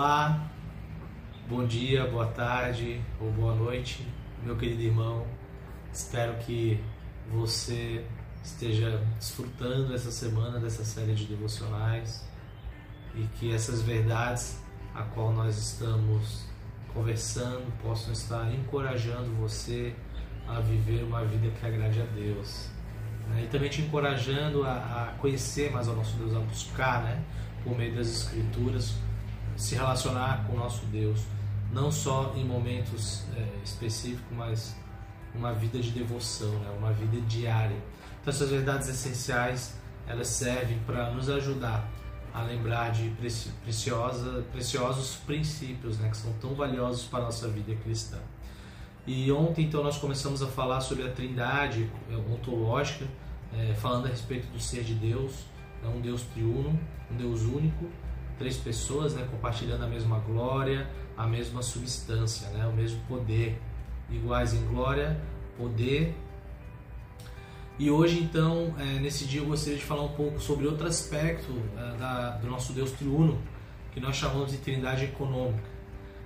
[0.00, 0.48] Olá,
[1.48, 4.06] bom dia, boa tarde ou boa noite,
[4.44, 5.26] meu querido irmão.
[5.92, 6.80] Espero que
[7.32, 8.04] você
[8.44, 12.24] esteja desfrutando essa semana dessa série de devocionais
[13.16, 14.62] e que essas verdades
[14.94, 16.44] a qual nós estamos
[16.94, 19.96] conversando possam estar encorajando você
[20.46, 22.68] a viver uma vida que agrade a Deus.
[23.30, 23.42] Né?
[23.42, 27.20] E também te encorajando a, conhecer mais o nosso Deus, a buscar, né?
[27.64, 28.94] por meio das Escrituras,
[29.58, 31.20] se relacionar com o nosso Deus,
[31.72, 34.76] não só em momentos é, específicos, mas
[35.34, 36.70] uma vida de devoção, né?
[36.78, 37.76] uma vida diária.
[38.20, 39.76] Então essas verdades essenciais
[40.06, 41.86] elas servem para nos ajudar
[42.32, 43.10] a lembrar de
[43.64, 46.08] preciosa, preciosos princípios né?
[46.08, 48.18] que são tão valiosos para a nossa vida cristã.
[49.06, 53.04] E ontem então nós começamos a falar sobre a trindade é, ontológica,
[53.52, 55.32] é, falando a respeito do ser de Deus,
[55.82, 56.78] é um Deus triuno,
[57.10, 57.86] um Deus único,
[58.38, 63.60] três pessoas né, compartilhando a mesma glória, a mesma substância, né, o mesmo poder,
[64.10, 65.20] iguais em glória,
[65.56, 66.16] poder.
[67.78, 71.52] E hoje, então, é, nesse dia, eu gostaria de falar um pouco sobre outro aspecto
[71.76, 73.38] é, da, do nosso Deus triuno,
[73.92, 75.68] que nós chamamos de trindade econômica,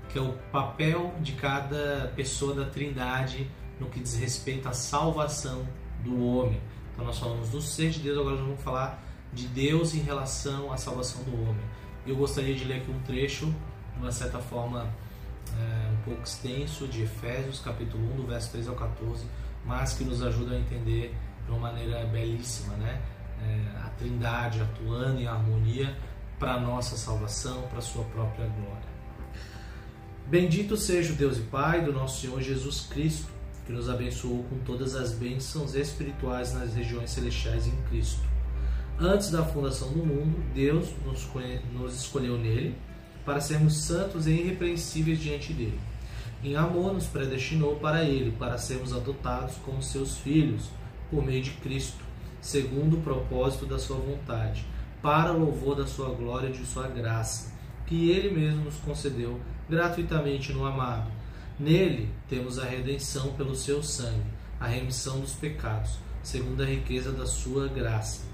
[0.08, 5.66] que é o papel de cada pessoa da trindade no que diz respeito à salvação
[6.04, 6.60] do homem.
[6.92, 10.70] Então, nós falamos do ser de Deus, agora nós vamos falar de Deus em relação
[10.72, 11.64] à salvação do homem.
[12.04, 14.92] Eu gostaria de ler aqui um trecho, de uma certa forma
[15.56, 19.24] é, um pouco extenso, de Efésios, capítulo 1, do verso 3 ao 14,
[19.64, 21.14] mas que nos ajuda a entender
[21.44, 23.00] de uma maneira belíssima, né?
[23.40, 25.96] É, a Trindade atuando em harmonia
[26.40, 28.92] para a nossa salvação, para a sua própria glória.
[30.26, 33.30] Bendito seja o Deus e Pai do nosso Senhor Jesus Cristo,
[33.64, 38.32] que nos abençoou com todas as bênçãos espirituais nas regiões celestiais em Cristo
[38.98, 41.26] Antes da fundação do mundo, Deus nos,
[41.72, 42.76] nos escolheu nele
[43.24, 45.80] para sermos santos e irrepreensíveis diante dele.
[46.44, 50.68] Em amor, nos predestinou para ele, para sermos adotados como seus filhos,
[51.10, 52.04] por meio de Cristo,
[52.40, 54.64] segundo o propósito da sua vontade,
[55.00, 57.52] para o louvor da sua glória e de sua graça,
[57.86, 61.10] que ele mesmo nos concedeu gratuitamente no amado.
[61.58, 64.22] Nele temos a redenção pelo seu sangue,
[64.60, 68.31] a remissão dos pecados, segundo a riqueza da sua graça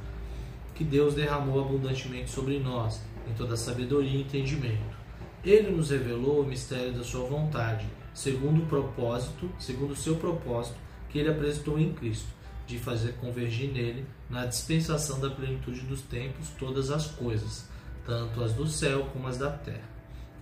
[0.78, 4.96] que Deus derramou abundantemente sobre nós, em toda sabedoria e entendimento.
[5.44, 7.84] Ele nos revelou o mistério da sua vontade,
[8.14, 10.76] segundo o propósito, segundo o seu propósito,
[11.10, 12.28] que ele apresentou em Cristo,
[12.64, 17.68] de fazer convergir nele, na dispensação da plenitude dos tempos, todas as coisas,
[18.06, 19.88] tanto as do céu como as da terra.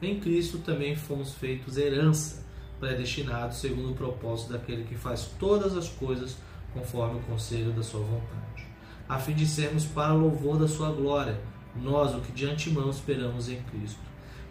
[0.03, 2.45] Em Cristo também fomos feitos herança,
[2.79, 6.37] predestinados segundo o propósito daquele que faz todas as coisas
[6.75, 8.66] conforme o conselho da sua vontade
[9.09, 11.41] a fim de sermos para louvor da sua glória,
[11.75, 14.01] nós o que de antemão esperamos em Cristo.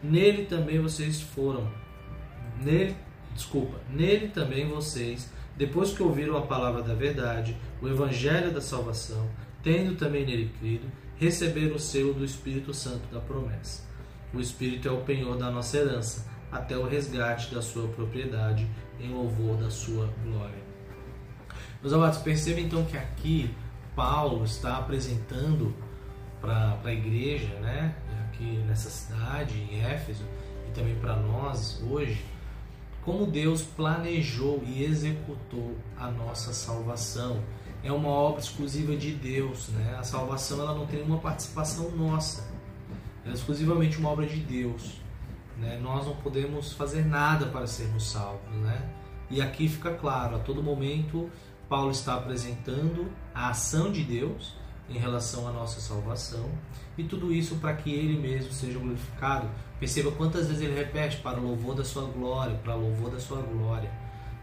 [0.02, 1.68] Nele também vocês foram,
[2.62, 2.96] nele,
[3.34, 9.30] desculpa, nele também vocês, depois que ouviram a palavra da verdade, o evangelho da salvação,
[9.64, 10.86] tendo também nele crido,
[11.18, 13.84] receberam o selo do Espírito Santo da promessa.
[14.34, 18.68] O Espírito é o penhor da nossa herança, até o resgate da sua propriedade,
[19.00, 20.64] em louvor da sua glória.
[21.82, 23.54] Meus amados, percebam então que aqui
[23.96, 25.74] Paulo está apresentando
[26.42, 27.96] para a igreja, né,
[28.28, 30.24] aqui nessa cidade, em Éfeso,
[30.68, 32.24] e também para nós hoje,
[33.04, 37.42] como Deus planejou e executou a nossa salvação.
[37.84, 39.96] É uma obra exclusiva de Deus, né?
[40.00, 42.50] A salvação ela não tem nenhuma participação nossa.
[43.24, 45.00] Ela é exclusivamente uma obra de Deus.
[45.56, 45.80] Né?
[45.82, 48.90] Nós não podemos fazer nada para sermos salvos, né?
[49.30, 51.30] E aqui fica claro, a todo momento
[51.70, 54.54] Paulo está apresentando a ação de Deus
[54.90, 56.50] em relação à nossa salvação
[56.98, 59.50] e tudo isso para que ele mesmo seja glorificado.
[59.80, 63.92] Perceba quantas vezes ele repete para louvor da sua glória, para louvor da sua glória,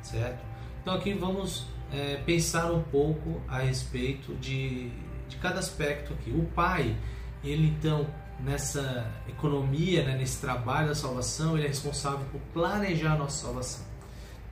[0.03, 0.45] certo?
[0.81, 4.91] Então aqui vamos é, pensar um pouco a respeito de,
[5.29, 6.31] de cada aspecto aqui.
[6.31, 6.97] O Pai,
[7.45, 8.07] ele então
[8.41, 13.92] nessa economia, né, nesse trabalho da salvação, ele é responsável por planejar a nossa salvação.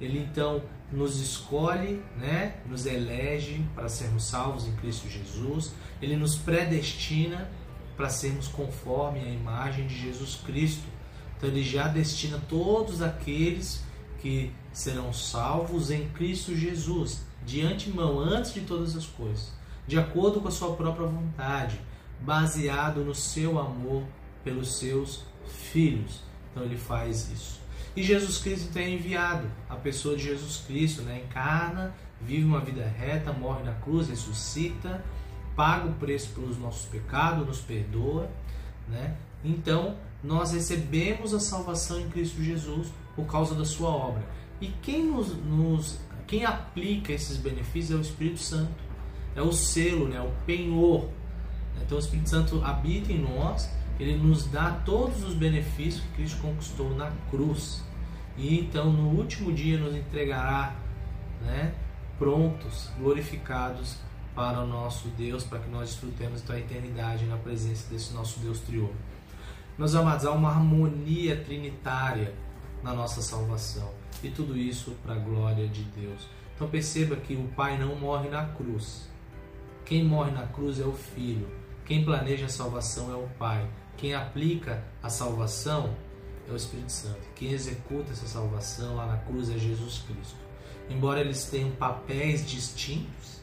[0.00, 5.73] Ele então nos escolhe, né, nos elege para sermos salvos em Cristo Jesus.
[6.00, 7.50] Ele nos predestina
[7.97, 10.85] para sermos conforme a imagem de Jesus Cristo.
[11.37, 13.85] Então ele já destina todos aqueles
[14.20, 19.53] que serão salvos em Cristo Jesus, de antemão, antes de todas as coisas,
[19.87, 21.81] de acordo com a sua própria vontade,
[22.20, 24.05] baseado no seu amor
[24.44, 26.23] pelos seus filhos.
[26.50, 27.59] Então ele faz isso.
[27.96, 31.22] E Jesus Cristo tem enviado a pessoa de Jesus Cristo, né?
[31.26, 35.04] encarna, vive uma vida reta, morre na cruz, ressuscita,
[35.56, 38.31] paga o preço pelos nossos pecados, nos perdoa.
[38.88, 39.16] Né?
[39.44, 44.22] Então, nós recebemos a salvação em Cristo Jesus por causa da sua obra.
[44.60, 45.98] E quem nos, nos
[46.31, 48.84] quem aplica esses benefícios é o Espírito Santo.
[49.34, 50.20] É o selo, né?
[50.20, 51.08] o penhor.
[51.82, 53.69] Então o Espírito Santo habita em nós,
[54.00, 57.85] ele nos dá todos os benefícios que Cristo conquistou na cruz.
[58.37, 60.75] E então no último dia nos entregará
[61.43, 61.75] né,
[62.19, 63.97] prontos, glorificados
[64.35, 68.41] para o nosso Deus, para que nós desfrutemos então a eternidade na presença desse nosso
[68.41, 68.94] Deus triunfo.
[69.76, 72.35] Meus amados, há uma harmonia trinitária
[72.82, 73.91] na nossa salvação.
[74.23, 76.26] E tudo isso para a glória de Deus.
[76.55, 79.08] Então perceba que o Pai não morre na cruz.
[79.85, 81.49] Quem morre na cruz é o Filho.
[81.85, 83.67] Quem planeja a salvação é o Pai.
[84.00, 85.94] Quem aplica a salvação
[86.49, 87.20] é o Espírito Santo.
[87.35, 90.38] Quem executa essa salvação lá na cruz é Jesus Cristo.
[90.88, 93.43] Embora eles tenham papéis distintos,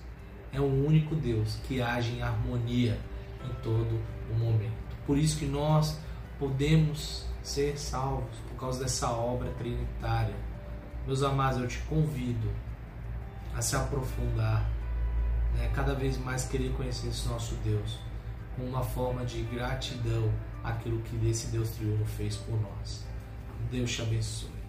[0.51, 2.99] é um único Deus que age em harmonia
[3.45, 4.01] em todo
[4.31, 4.97] o momento.
[5.05, 5.99] Por isso que nós
[6.39, 10.35] podemos ser salvos por causa dessa obra trinitária.
[11.05, 12.51] Meus amados, eu te convido
[13.55, 14.67] a se aprofundar,
[15.55, 15.69] né?
[15.75, 17.99] cada vez mais querer conhecer esse nosso Deus,
[18.57, 20.31] uma forma de gratidão
[20.63, 23.05] àquilo que esse Deus triunfo fez por nós.
[23.71, 24.66] Deus te abençoe.